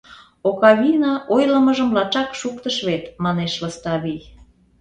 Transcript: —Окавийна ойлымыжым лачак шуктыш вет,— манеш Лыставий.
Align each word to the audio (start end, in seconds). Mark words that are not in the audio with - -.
—Окавийна 0.49 1.13
ойлымыжым 1.35 1.89
лачак 1.95 2.29
шуктыш 2.39 2.77
вет,— 2.87 3.03
манеш 3.23 3.53
Лыставий. 3.61 4.21